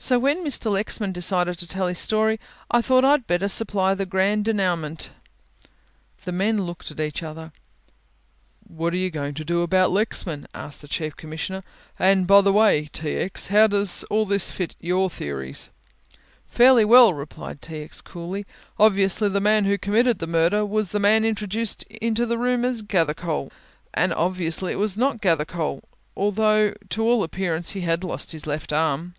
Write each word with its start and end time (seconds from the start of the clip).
So 0.00 0.16
when 0.20 0.44
Mr. 0.46 0.70
Lexman 0.70 1.10
decided 1.10 1.58
to 1.58 1.66
tell 1.66 1.88
his 1.88 1.98
story, 1.98 2.38
I 2.70 2.80
thought 2.80 3.04
I'd 3.04 3.26
better 3.26 3.48
supply 3.48 3.94
the 3.94 4.06
grand 4.06 4.44
denouement." 4.44 5.10
The 6.24 6.30
men 6.30 6.62
looked 6.62 6.92
at 6.92 6.98
one 7.00 7.10
another. 7.18 7.52
"What 8.64 8.94
are 8.94 8.98
you 8.98 9.10
going 9.10 9.34
to 9.34 9.44
do 9.44 9.60
about 9.62 9.90
Lexman?" 9.90 10.46
asked 10.54 10.82
the 10.82 10.86
Chief 10.86 11.16
Commissioner, 11.16 11.64
"and, 11.98 12.28
by 12.28 12.42
the 12.42 12.52
way, 12.52 12.88
T. 12.92 13.10
X., 13.16 13.48
how 13.48 13.66
does 13.66 14.04
all 14.04 14.24
this 14.24 14.52
fit 14.52 14.76
your 14.78 15.10
theories!" 15.10 15.68
"Fairly 16.48 16.84
well," 16.84 17.12
replied 17.12 17.60
T. 17.60 17.78
X. 17.82 18.00
coolly; 18.00 18.46
"obviously 18.78 19.28
the 19.28 19.40
man 19.40 19.64
who 19.64 19.76
committed 19.76 20.20
the 20.20 20.28
murder 20.28 20.64
was 20.64 20.92
the 20.92 21.00
man 21.00 21.24
introduced 21.24 21.82
into 21.90 22.24
the 22.24 22.38
room 22.38 22.64
as 22.64 22.82
Gathercole 22.82 23.50
and 23.92 24.12
as 24.12 24.16
obviously 24.16 24.70
it 24.72 24.76
was 24.78 24.96
not 24.96 25.20
Gathercole, 25.20 25.80
although 26.16 26.72
to 26.90 27.02
all 27.02 27.24
appearance, 27.24 27.70
he 27.70 27.80
had 27.80 28.04
lost 28.04 28.30
his 28.30 28.46
left 28.46 28.72
arm." 28.72 29.16